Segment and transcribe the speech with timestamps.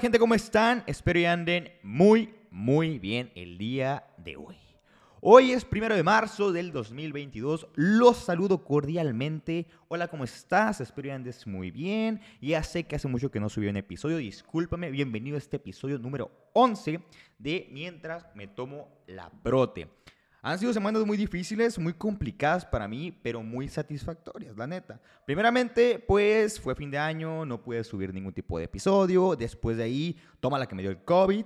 [0.00, 0.84] Gente, ¿cómo están?
[0.86, 4.56] Espero que anden muy, muy bien el día de hoy.
[5.20, 7.66] Hoy es primero de marzo del 2022.
[7.74, 9.66] Los saludo cordialmente.
[9.88, 10.80] Hola, ¿cómo estás?
[10.80, 12.20] Espero que andes muy bien.
[12.40, 14.18] Ya sé que hace mucho que no subí un episodio.
[14.18, 14.92] Discúlpame.
[14.92, 17.00] Bienvenido a este episodio número 11
[17.38, 19.88] de Mientras me tomo la brote.
[20.40, 25.00] Han sido semanas muy difíciles, muy complicadas para mí, pero muy satisfactorias, la neta.
[25.26, 29.34] Primeramente, pues fue fin de año, no pude subir ningún tipo de episodio.
[29.34, 31.44] Después de ahí, toma la que me dio el COVID.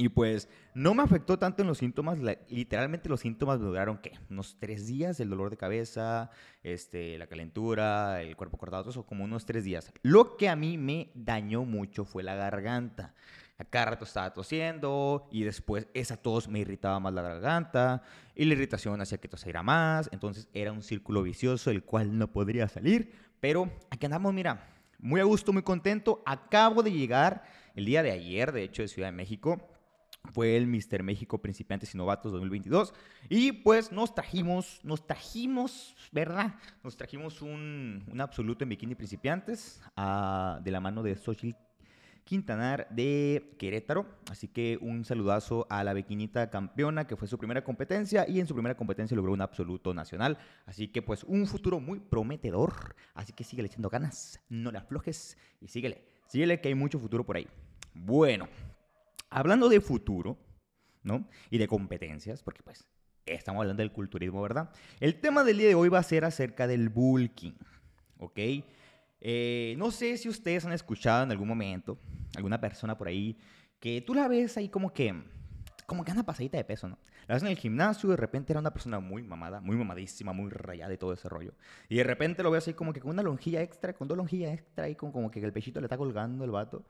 [0.00, 4.12] Y pues no me afectó tanto en los síntomas, literalmente los síntomas me duraron, ¿qué?
[4.30, 6.30] Unos tres días, el dolor de cabeza,
[6.62, 9.92] este, la calentura, el cuerpo cortado, todo eso, como unos tres días.
[10.02, 13.16] Lo que a mí me dañó mucho fue la garganta.
[13.60, 18.02] A cada rato estaba tosiendo y después esa tos me irritaba más la garganta
[18.36, 20.08] y la irritación hacía que tosiera más.
[20.12, 23.12] Entonces era un círculo vicioso el cual no podría salir.
[23.40, 24.68] Pero aquí andamos, mira,
[25.00, 26.22] muy a gusto, muy contento.
[26.24, 27.42] Acabo de llegar
[27.74, 29.60] el día de ayer, de hecho, de Ciudad de México
[30.32, 32.94] fue el Mister México Principiantes y Novatos 2022.
[33.28, 36.54] Y pues nos trajimos, nos trajimos, ¿verdad?
[36.84, 41.67] Nos trajimos un, un absoluto en bikini principiantes uh, de la mano de Xochitl
[42.28, 44.04] Quintanar de Querétaro.
[44.30, 48.46] Así que un saludazo a la bequinita campeona, que fue su primera competencia y en
[48.46, 50.36] su primera competencia logró un absoluto nacional.
[50.66, 52.94] Así que pues un futuro muy prometedor.
[53.14, 57.24] Así que síguele echando ganas, no le aflojes y síguele, síguele que hay mucho futuro
[57.24, 57.48] por ahí.
[57.94, 58.46] Bueno,
[59.30, 60.36] hablando de futuro,
[61.02, 61.26] ¿no?
[61.48, 62.84] Y de competencias, porque pues
[63.24, 64.68] estamos hablando del culturismo, ¿verdad?
[65.00, 67.56] El tema del día de hoy va a ser acerca del bulking,
[68.18, 68.38] ¿ok?
[69.20, 71.98] Eh, no sé si ustedes han escuchado en algún momento
[72.36, 73.36] alguna persona por ahí
[73.80, 75.14] que tú la ves ahí como que
[75.88, 76.98] como que anda pasadita de peso, ¿no?
[77.26, 80.34] La ves en el gimnasio y de repente era una persona muy mamada, muy mamadísima,
[80.34, 81.54] muy rayada y todo ese rollo.
[81.88, 84.52] Y de repente lo ves así como que con una lonjilla extra, con dos lonjillas
[84.52, 86.84] extra y con como que el pechito le está colgando el vato.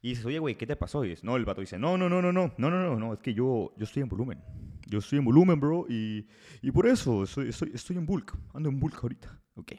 [0.00, 1.04] Y dices, oye, güey, ¿qué te pasó?
[1.04, 3.12] Y dices, no, el vato dice, no, no, no, no, no, no, no, no, no,
[3.12, 4.42] es que yo, yo estoy en volumen.
[4.86, 6.26] Yo estoy en volumen, bro, y,
[6.62, 9.38] y por eso estoy, estoy, estoy en bulk, ando en bulk ahorita.
[9.56, 9.72] Ok.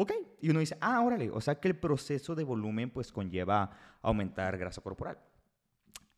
[0.00, 3.72] Ok, y uno dice, ah, órale, o sea que el proceso de volumen pues conlleva
[4.00, 5.18] aumentar grasa corporal.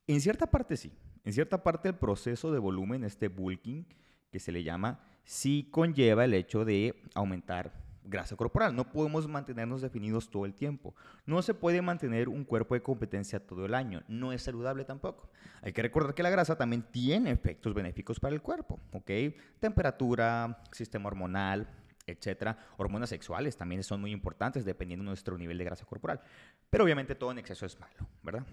[0.07, 0.93] En cierta parte sí,
[1.25, 3.87] en cierta parte el proceso de volumen, este bulking
[4.31, 7.73] que se le llama, sí conlleva el hecho de aumentar
[8.05, 8.77] grasa corporal.
[8.77, 10.95] No podemos mantenernos definidos todo el tiempo.
[11.25, 14.03] No se puede mantener un cuerpo de competencia todo el año.
[14.09, 15.31] No es saludable tampoco.
[15.63, 19.11] Hay que recordar que la grasa también tiene efectos benéficos para el cuerpo, ¿ok?
[19.59, 21.67] Temperatura, sistema hormonal,
[22.11, 22.59] etcétera.
[22.77, 26.21] Hormonas sexuales también son muy importantes dependiendo de nuestro nivel de grasa corporal.
[26.69, 28.47] Pero obviamente todo en exceso es malo, ¿verdad?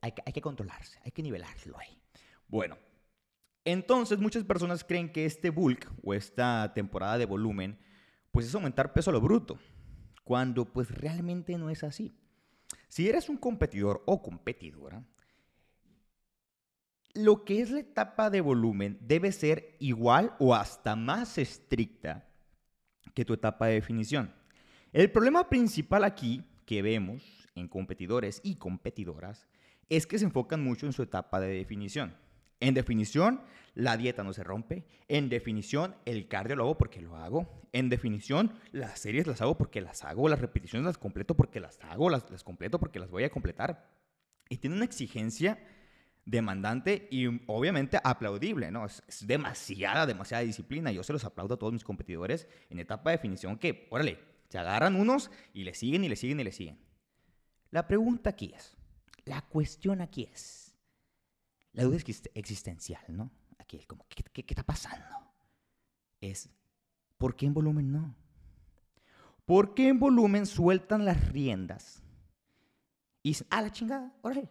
[0.00, 1.98] Hay que, hay que controlarse, hay que nivelarlo ahí.
[2.48, 2.76] Bueno,
[3.64, 7.78] entonces muchas personas creen que este bulk o esta temporada de volumen
[8.30, 9.58] pues es aumentar peso a lo bruto,
[10.24, 12.12] cuando pues realmente no es así.
[12.88, 15.04] Si eres un competidor o competidora,
[17.14, 22.26] lo que es la etapa de volumen debe ser igual o hasta más estricta
[23.14, 24.32] que tu etapa de definición.
[24.92, 29.46] El problema principal aquí que vemos en competidores y competidoras
[29.88, 32.14] es que se enfocan mucho en su etapa de definición.
[32.60, 33.42] En definición,
[33.74, 34.84] la dieta no se rompe.
[35.08, 37.60] En definición, el cardio lo hago porque lo hago.
[37.72, 40.28] En definición, las series las hago porque las hago.
[40.28, 42.08] Las repeticiones las completo porque las hago.
[42.08, 43.90] Las, las completo porque las voy a completar.
[44.48, 45.58] Y tiene una exigencia
[46.24, 48.86] demandante y obviamente aplaudible, ¿no?
[48.86, 50.92] Es, demasiada, demasiada disciplina.
[50.92, 54.18] Yo se los aplaudo a todos mis competidores en etapa de definición que, órale,
[54.48, 56.78] se agarran unos y le siguen y le siguen y le siguen.
[57.70, 58.76] La pregunta aquí es,
[59.24, 60.76] la cuestión aquí es,
[61.72, 61.96] la duda
[62.34, 63.30] existencial, ¿no?
[63.58, 65.32] Aquí, como, ¿qué, qué, qué está pasando?
[66.20, 66.50] Es,
[67.16, 68.14] ¿por qué en volumen no?
[69.46, 72.02] ¿Por qué en volumen sueltan las riendas?
[73.22, 74.48] Y dicen, ah, la chingada, órale,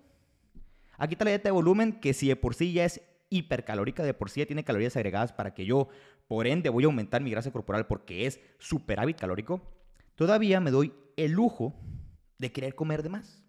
[1.02, 3.02] Aquí está la dieta de volumen que si de por sí ya es
[3.32, 5.88] hipercalórica, de por sí ya tiene calorías agregadas para que yo,
[6.28, 9.68] por ende, voy a aumentar mi grasa corporal porque es superávit calórico,
[10.14, 11.74] todavía me doy el lujo
[12.38, 13.44] de querer comer de más.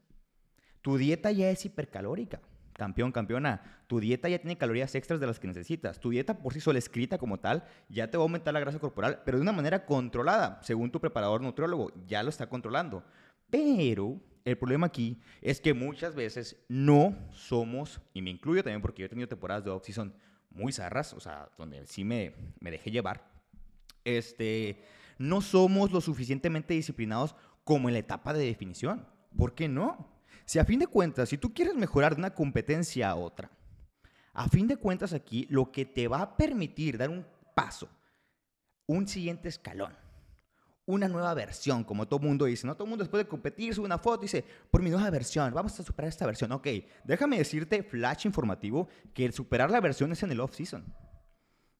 [0.80, 2.40] Tu dieta ya es hipercalórica.
[2.72, 6.00] Campeón, campeona, tu dieta ya tiene calorías extras de las que necesitas.
[6.00, 8.78] Tu dieta por sí sola escrita como tal ya te va a aumentar la grasa
[8.78, 13.04] corporal, pero de una manera controlada, según tu preparador nutriólogo, ya lo está controlando.
[13.50, 19.02] Pero el problema aquí es que muchas veces no somos, y me incluyo también porque
[19.02, 20.14] yo he tenido temporadas de off son
[20.50, 23.30] muy zarras, o sea, donde sí me, me dejé llevar,
[24.04, 24.82] este,
[25.18, 27.34] no somos lo suficientemente disciplinados
[27.64, 29.06] como en la etapa de definición.
[29.36, 30.08] ¿Por qué no?
[30.44, 33.50] Si a fin de cuentas, si tú quieres mejorar de una competencia a otra,
[34.32, 37.88] a fin de cuentas aquí lo que te va a permitir dar un paso,
[38.86, 39.96] un siguiente escalón,
[40.86, 42.74] una nueva versión, como todo mundo dice, ¿no?
[42.74, 45.78] Todo mundo después de competir sube una foto y dice, por mi nueva versión, vamos
[45.78, 46.50] a superar esta versión.
[46.52, 46.66] Ok,
[47.04, 50.84] déjame decirte, flash informativo, que el superar la versión es en el off-season.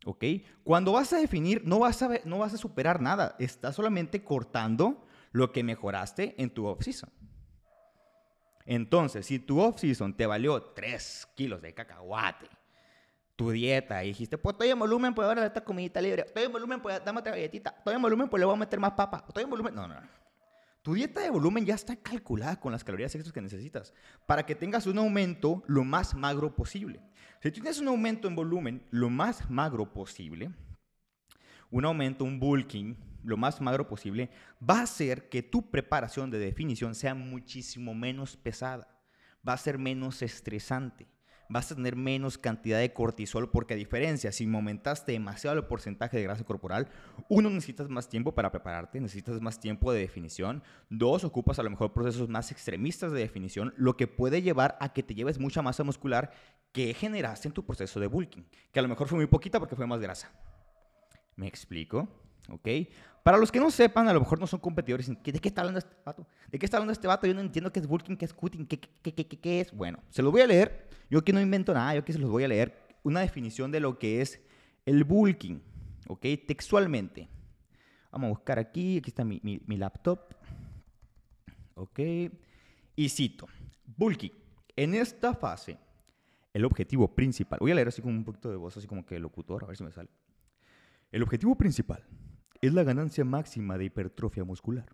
[0.05, 0.25] ¿Ok?
[0.65, 5.05] Cuando vas a definir, no vas a, no vas a superar nada, estás solamente cortando
[5.31, 7.11] lo que mejoraste en tu off-season.
[8.65, 12.49] Entonces, si tu off-season te valió 3 kilos de cacahuate,
[13.43, 16.23] tu dieta y dijiste, pues estoy en volumen, pues ahora esta comidita libre.
[16.25, 17.75] Estoy en volumen, pues dame otra galletita.
[17.77, 19.25] Estoy en volumen, pues le voy a meter más papa.
[19.27, 19.75] Estoy en volumen.
[19.75, 20.09] No, no, no.
[20.83, 23.93] Tu dieta de volumen ya está calculada con las calorías extras que necesitas
[24.27, 27.01] para que tengas un aumento lo más magro posible.
[27.43, 30.51] Si tienes un aumento en volumen lo más magro posible,
[31.71, 34.31] un aumento, un bulking, lo más magro posible,
[34.69, 38.89] va a hacer que tu preparación de definición sea muchísimo menos pesada,
[39.47, 41.09] va a ser menos estresante
[41.53, 46.17] vas a tener menos cantidad de cortisol porque a diferencia, si aumentaste demasiado el porcentaje
[46.17, 46.89] de grasa corporal,
[47.29, 51.71] uno, necesitas más tiempo para prepararte, necesitas más tiempo de definición, dos, ocupas a lo
[51.71, 55.63] mejor procesos más extremistas de definición, lo que puede llevar a que te lleves mucha
[55.63, 56.33] masa muscular
[56.73, 59.77] que generaste en tu proceso de bulking, que a lo mejor fue muy poquita porque
[59.77, 60.33] fue más grasa.
[61.37, 62.09] ¿Me explico?
[62.51, 62.69] ¿Ok?
[63.23, 65.79] Para los que no sepan, a lo mejor no son competidores, ¿de qué está hablando
[65.79, 66.27] este vato?
[66.51, 67.27] ¿De qué está hablando este vato?
[67.27, 69.73] Yo no entiendo qué es bulking, qué es cutting, qué, qué, qué, qué, es.
[69.73, 70.89] Bueno, se los voy a leer.
[71.09, 72.77] Yo aquí no invento nada, yo aquí se los voy a leer.
[73.05, 74.41] Una definición de lo que es
[74.87, 75.63] el bulking,
[76.09, 76.27] ¿ok?
[76.47, 77.29] Textualmente.
[78.11, 80.35] Vamos a buscar aquí, aquí está mi, laptop.
[81.75, 82.01] ¿Ok?
[82.97, 83.47] Y cito,
[83.97, 84.33] bulking.
[84.75, 85.79] En esta fase,
[86.53, 89.19] el objetivo principal, voy a leer así con un poquito de voz, así como que
[89.19, 90.11] locutor, a ver si me sale.
[91.13, 92.05] El objetivo principal
[92.63, 94.87] es la ganancia máxima de hipertrofia muscular,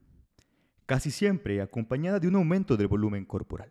[0.87, 3.71] casi siempre acompañada de un aumento del volumen corporal.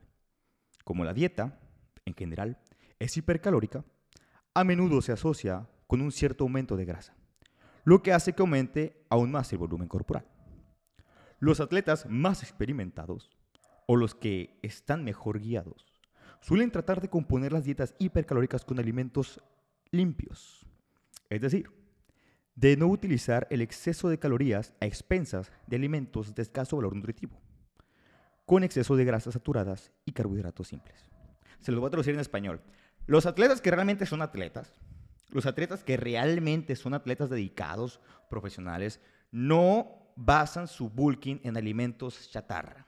[0.83, 1.59] Como la dieta,
[2.05, 2.59] en general,
[2.99, 3.83] es hipercalórica,
[4.53, 7.15] a menudo se asocia con un cierto aumento de grasa,
[7.85, 10.27] lo que hace que aumente aún más el volumen corporal.
[11.39, 13.31] Los atletas más experimentados,
[13.87, 15.87] o los que están mejor guiados,
[16.41, 19.41] suelen tratar de componer las dietas hipercalóricas con alimentos
[19.89, 20.67] limpios,
[21.29, 21.76] es decir,
[22.57, 27.39] de no utilizar el exceso de calorías a expensas de alimentos de escaso valor nutritivo,
[28.45, 31.05] con exceso de grasas saturadas y carbohidratos simples.
[31.61, 32.59] Se los voy a traducir en español.
[33.05, 34.73] Los atletas que realmente son atletas,
[35.29, 38.99] los atletas que realmente son atletas dedicados, profesionales,
[39.31, 42.87] no basan su bulking en alimentos chatarra.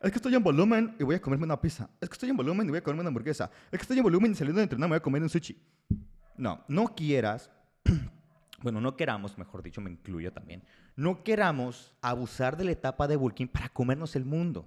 [0.00, 1.90] Es que estoy en volumen y voy a comerme una pizza.
[2.00, 3.50] Es que estoy en volumen y voy a comerme una hamburguesa.
[3.70, 5.62] Es que estoy en volumen y saliendo de entrenar me voy a comer un sushi.
[6.38, 7.50] No, no quieras
[8.62, 10.62] bueno, no queramos, mejor dicho, me incluyo también,
[10.96, 14.66] no queramos abusar de la etapa de bulking para comernos el mundo.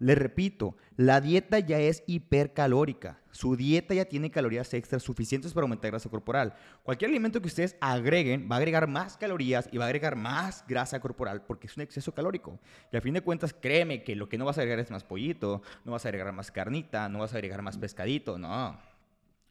[0.00, 3.20] Le repito, la dieta ya es hipercalórica.
[3.32, 6.54] Su dieta ya tiene calorías extras suficientes para aumentar grasa corporal.
[6.82, 10.64] Cualquier alimento que ustedes agreguen va a agregar más calorías y va a agregar más
[10.66, 12.58] grasa corporal porque es un exceso calórico.
[12.90, 15.04] Y a fin de cuentas, créeme que lo que no vas a agregar es más
[15.04, 18.78] pollito, no vas a agregar más carnita, no vas a agregar más pescadito, no.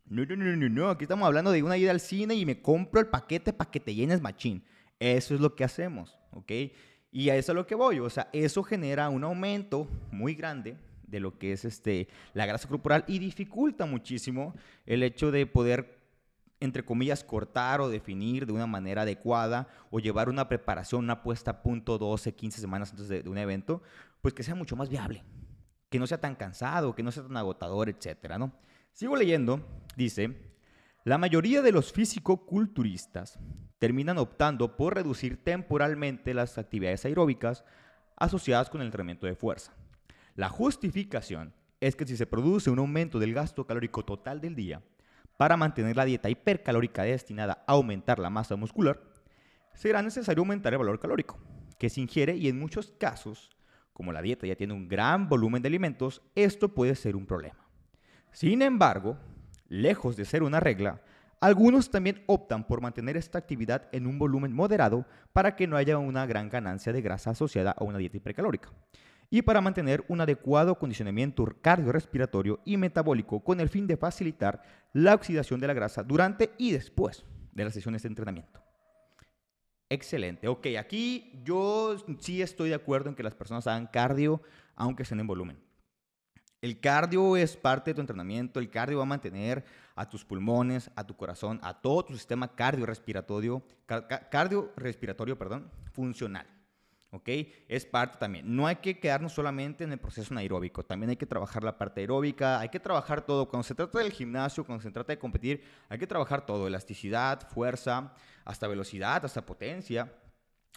[0.09, 0.89] No, no, no, no, no.
[0.89, 3.79] Aquí estamos hablando de una ida al cine y me compro el paquete para que
[3.79, 4.63] te llenes machín.
[4.99, 6.51] Eso es lo que hacemos, ¿ok?
[7.11, 7.99] Y a eso es lo que voy.
[7.99, 12.67] O sea, eso genera un aumento muy grande de lo que es este, la grasa
[12.67, 14.55] corporal y dificulta muchísimo
[14.87, 15.99] el hecho de poder,
[16.59, 21.51] entre comillas, cortar o definir de una manera adecuada o llevar una preparación, una puesta
[21.51, 23.83] a punto 12, 15 semanas antes de, de un evento,
[24.21, 25.23] pues que sea mucho más viable,
[25.89, 28.51] que no sea tan cansado, que no sea tan agotador, etcétera, ¿no?
[28.99, 29.65] Sigo leyendo,
[29.95, 30.35] dice,
[31.05, 33.39] la mayoría de los físico-culturistas
[33.77, 37.63] terminan optando por reducir temporalmente las actividades aeróbicas
[38.17, 39.73] asociadas con el entrenamiento de fuerza.
[40.35, 44.83] La justificación es que si se produce un aumento del gasto calórico total del día
[45.37, 49.01] para mantener la dieta hipercalórica destinada a aumentar la masa muscular,
[49.75, 51.39] será necesario aumentar el valor calórico
[51.77, 53.49] que se ingiere y en muchos casos,
[53.93, 57.68] como la dieta ya tiene un gran volumen de alimentos, esto puede ser un problema.
[58.31, 59.17] Sin embargo,
[59.67, 61.01] lejos de ser una regla,
[61.41, 65.97] algunos también optan por mantener esta actividad en un volumen moderado para que no haya
[65.97, 68.69] una gran ganancia de grasa asociada a una dieta hipercalórica
[69.29, 74.61] y para mantener un adecuado condicionamiento cardiorrespiratorio y metabólico con el fin de facilitar
[74.93, 78.61] la oxidación de la grasa durante y después de las sesiones de entrenamiento.
[79.87, 80.47] Excelente.
[80.47, 84.41] Ok, aquí yo sí estoy de acuerdo en que las personas hagan cardio
[84.75, 85.68] aunque estén en volumen.
[86.61, 89.63] El cardio es parte de tu entrenamiento, el cardio va a mantener
[89.95, 93.63] a tus pulmones, a tu corazón, a todo tu sistema cardiorrespiratorio,
[94.29, 96.45] cardiorrespiratorio, perdón, funcional.
[97.11, 97.27] ¿Ok?
[97.67, 98.55] Es parte también.
[98.55, 102.01] No hay que quedarnos solamente en el proceso anaeróbico, también hay que trabajar la parte
[102.01, 103.49] aeróbica, hay que trabajar todo.
[103.49, 107.47] Cuando se trata del gimnasio, cuando se trata de competir, hay que trabajar todo, elasticidad,
[107.49, 108.13] fuerza,
[108.45, 110.13] hasta velocidad, hasta potencia.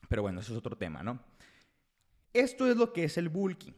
[0.09, 1.21] Pero bueno, eso es otro tema, ¿no?
[2.33, 3.75] Esto es lo que es el bulking.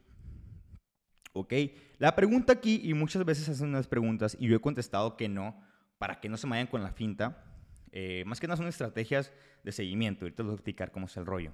[1.35, 1.53] ¿Ok?
[1.99, 5.61] La pregunta aquí, y muchas veces hacen unas preguntas, y yo he contestado que no,
[5.99, 7.45] para que no se vayan con la finta.
[7.91, 9.33] Eh, más que nada son estrategias
[9.65, 10.25] de seguimiento.
[10.25, 11.53] Ahorita les voy a explicar cómo es el rollo.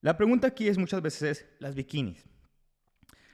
[0.00, 2.24] La pregunta aquí es muchas veces es las bikinis.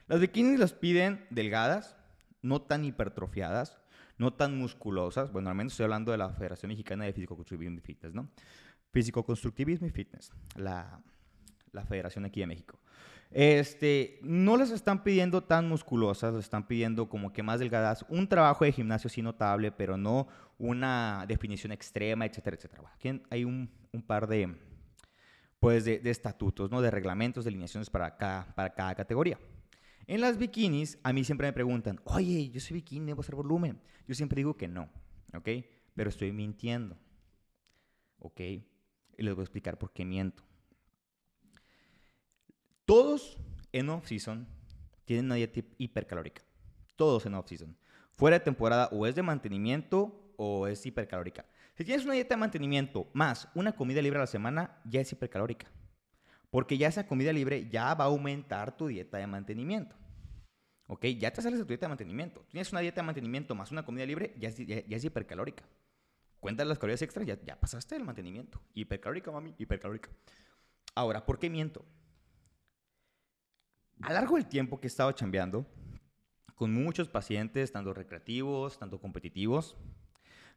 [0.07, 1.97] Las bikinis las piden delgadas,
[2.41, 3.79] no tan hipertrofiadas,
[4.17, 5.31] no tan musculosas.
[5.31, 8.31] Bueno, al menos estoy hablando de la Federación Mexicana de Físico-Constructivismo y Fitness, ¿no?
[8.93, 11.03] Físico-Constructivismo y Fitness, la,
[11.75, 12.79] la federación aquí de México.
[13.31, 18.29] Este, no les están pidiendo tan musculosas, les están pidiendo como que más delgadas, un
[18.29, 20.29] trabajo de gimnasio sí notable, pero no
[20.59, 22.93] una definición extrema, etcétera, etcétera.
[22.95, 24.55] Aquí hay un, un par de,
[25.59, 26.81] pues de, de, estatutos, ¿no?
[26.81, 29.39] de reglamentos, de alineaciones para cada, para cada categoría.
[30.07, 33.81] En las bikinis, a mí siempre me preguntan, oye, yo soy bikini, ¿debo hacer volumen?
[34.07, 34.91] Yo siempre digo que no,
[35.35, 35.49] ¿ok?
[35.95, 36.97] Pero estoy mintiendo,
[38.19, 38.41] ¿ok?
[38.41, 40.45] Y les voy a explicar por qué miento.
[42.87, 43.39] Todos
[43.73, 44.47] en off-season
[45.07, 46.43] tienen una dieta hipercalórica.
[46.97, 47.77] Todos en off-season.
[48.13, 51.47] Fuera de temporada o es de mantenimiento o es hipercalórica.
[51.77, 55.11] Si tienes una dieta de mantenimiento más una comida libre a la semana, ya es
[55.11, 55.67] hipercalórica.
[56.51, 59.97] Porque ya esa comida libre ya va a aumentar tu dieta de mantenimiento.
[60.87, 61.07] ¿Ok?
[61.19, 62.45] Ya te sales de tu dieta de mantenimiento.
[62.51, 65.65] Tienes una dieta de mantenimiento más una comida libre, ya es, hipercalórica.
[66.39, 68.61] Cuentas las calorías extras, ya, ya pasaste el mantenimiento.
[68.75, 70.11] Hipercalórica, mami, hipercalórica.
[70.95, 71.85] Ahora, ¿por qué miento?
[74.03, 75.67] A largo del tiempo que he estado chambeando
[76.55, 79.77] con muchos pacientes, tanto recreativos, tanto competitivos,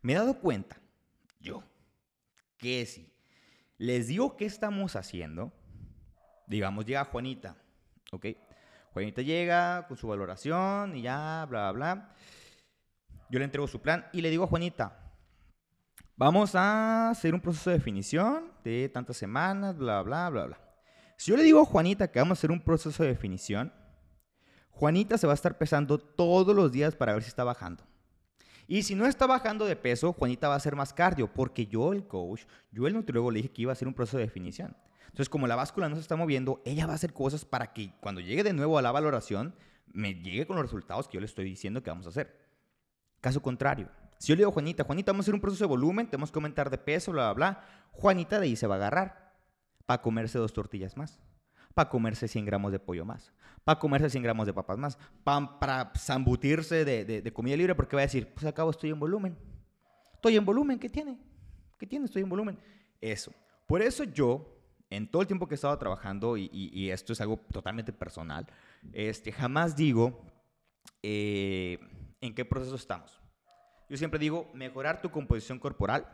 [0.01, 0.77] me he dado cuenta,
[1.39, 1.63] yo,
[2.57, 3.11] que si
[3.77, 5.51] les digo qué estamos haciendo,
[6.47, 7.55] digamos, llega Juanita,
[8.11, 8.25] ¿ok?
[8.91, 12.15] Juanita llega con su valoración y ya, bla, bla, bla.
[13.29, 15.13] Yo le entrego su plan y le digo a Juanita,
[16.15, 20.66] vamos a hacer un proceso de definición de tantas semanas, bla, bla, bla, bla.
[21.17, 23.73] Si yo le digo a Juanita que vamos a hacer un proceso de definición,
[24.69, 27.83] Juanita se va a estar pesando todos los días para ver si está bajando.
[28.67, 31.93] Y si no está bajando de peso, Juanita va a hacer más cardio, porque yo,
[31.93, 34.77] el coach, yo, el nutriólogo, le dije que iba a hacer un proceso de definición.
[35.05, 37.93] Entonces, como la báscula no se está moviendo, ella va a hacer cosas para que
[37.99, 39.55] cuando llegue de nuevo a la valoración,
[39.87, 42.37] me llegue con los resultados que yo le estoy diciendo que vamos a hacer.
[43.21, 45.69] Caso contrario, si yo le digo a Juanita, Juanita, vamos a hacer un proceso de
[45.69, 48.77] volumen, tenemos que aumentar de peso, bla, bla, bla, Juanita de ahí se va a
[48.77, 49.26] agarrar
[49.87, 51.19] para comerse dos tortillas más,
[51.73, 55.91] para comerse 100 gramos de pollo más, para comerse 100 gramos de papas más, para
[55.97, 59.37] zambutirse de, de, comida libre porque va a decir, pues acabo estoy en volumen.
[60.13, 61.17] Estoy en volumen, ¿qué tiene?
[61.79, 62.05] ¿Qué tiene?
[62.05, 62.59] Estoy en volumen.
[62.99, 63.31] Eso.
[63.65, 67.21] Por eso yo, en todo el tiempo que he estado trabajando, y, y, esto es
[67.21, 68.45] algo totalmente personal,
[68.91, 70.25] este, jamás digo
[71.01, 71.79] eh,
[72.19, 73.21] en qué proceso estamos.
[73.89, 76.07] Yo siempre digo, mejorar tu composición corporal,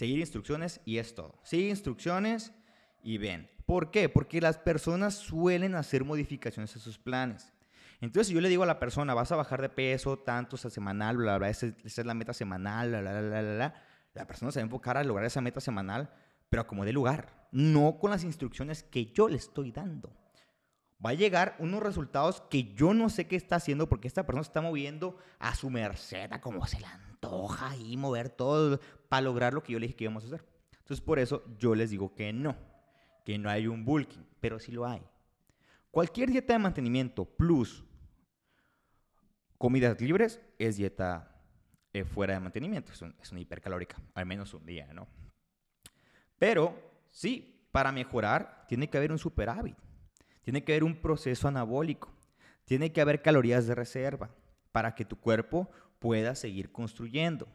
[0.00, 1.38] Seguir instrucciones y es todo.
[1.42, 2.54] Sigue instrucciones
[3.02, 3.50] y ven.
[3.66, 4.08] ¿Por qué?
[4.08, 7.52] Porque las personas suelen hacer modificaciones a sus planes.
[8.00, 10.70] Entonces, si yo le digo a la persona, vas a bajar de peso tanto a
[10.70, 13.74] semanal, bla, bla, esa, es la meta semanal, bla, bla, bla, bla, bla,
[14.14, 16.10] la persona se va a enfocar a lograr esa meta semanal,
[16.48, 20.16] pero como de lugar, no con las instrucciones que yo le estoy dando.
[21.04, 24.44] Va a llegar unos resultados que yo no sé qué está haciendo porque esta persona
[24.44, 26.86] se está moviendo a su merced, a como se le
[27.20, 30.44] antoja y mover todo para lograr lo que yo le dije que íbamos a hacer.
[30.72, 32.56] Entonces, por eso yo les digo que no,
[33.24, 35.02] que no hay un bulking, pero sí lo hay.
[35.90, 37.84] Cualquier dieta de mantenimiento plus
[39.58, 41.42] comidas libres es dieta
[41.92, 45.08] eh, fuera de mantenimiento, es, es una hipercalórica, al menos un día, ¿no?
[46.38, 46.74] Pero
[47.10, 49.76] sí, para mejorar tiene que haber un superávit,
[50.42, 52.12] tiene que haber un proceso anabólico,
[52.64, 54.30] tiene que haber calorías de reserva
[54.72, 55.68] para que tu cuerpo
[56.00, 57.46] pueda seguir construyendo.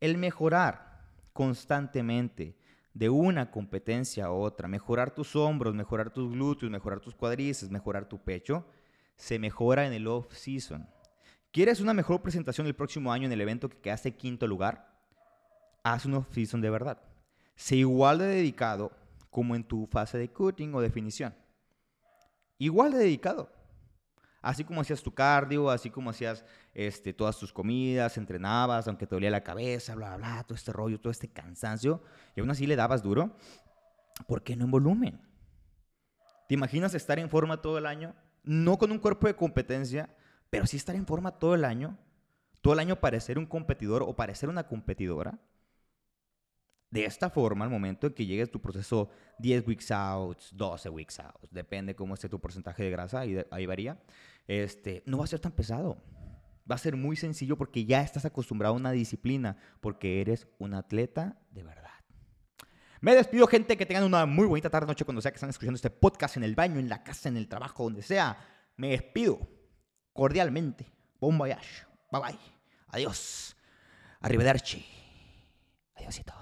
[0.00, 1.02] El mejorar
[1.34, 2.56] constantemente
[2.94, 8.06] de una competencia a otra, mejorar tus hombros, mejorar tus glúteos, mejorar tus cuadrices, mejorar
[8.06, 8.64] tu pecho,
[9.16, 10.88] se mejora en el off-season.
[11.50, 14.90] ¿Quieres una mejor presentación el próximo año en el evento que quedaste quinto lugar?
[15.82, 17.02] Haz un off-season de verdad.
[17.54, 18.92] Sé igual de dedicado
[19.30, 21.34] como en tu fase de cutting o definición.
[22.58, 23.50] Igual de dedicado.
[24.40, 29.14] Así como hacías tu cardio, así como hacías este, todas tus comidas, entrenabas, aunque te
[29.14, 32.02] dolía la cabeza, bla, bla, bla, todo este rollo, todo este cansancio,
[32.34, 33.36] y aún así le dabas duro,
[34.26, 35.20] ¿por qué no en volumen?
[36.48, 38.14] ¿Te imaginas estar en forma todo el año?
[38.42, 40.14] No con un cuerpo de competencia,
[40.50, 41.96] pero sí estar en forma todo el año.
[42.60, 45.38] Todo el año parecer un competidor o parecer una competidora.
[46.90, 51.20] De esta forma, al momento en que llegues tu proceso 10 weeks out, 12 weeks
[51.20, 53.98] out, depende cómo esté tu porcentaje de grasa, ahí, ahí varía,
[54.46, 55.96] este, no va a ser tan pesado.
[56.70, 60.74] Va a ser muy sencillo porque ya estás acostumbrado a una disciplina, porque eres un
[60.74, 61.90] atleta de verdad.
[63.00, 65.74] Me despido, gente, que tengan una muy bonita tarde, noche, cuando sea que están escuchando
[65.74, 68.38] este podcast, en el baño, en la casa, en el trabajo, donde sea.
[68.76, 69.40] Me despido
[70.12, 70.92] cordialmente.
[71.20, 71.84] Bon voyage.
[72.12, 72.38] Bye bye.
[72.88, 73.56] Adiós.
[74.20, 74.86] Arrivederci.
[75.96, 76.32] Adiósito.